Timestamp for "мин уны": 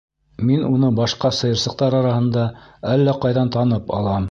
0.49-0.89